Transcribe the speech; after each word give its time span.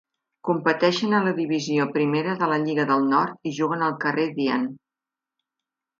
Competeixen 0.47 1.11
a 1.17 1.19
la 1.27 1.33
Divisió 1.41 1.85
Primera 1.99 2.35
de 2.41 2.49
la 2.53 2.59
Lliga 2.65 2.87
del 2.95 3.07
Nord 3.15 3.51
i 3.51 3.53
juguen 3.61 3.85
al 3.89 3.97
carrer 4.07 4.29
Dean. 4.41 4.69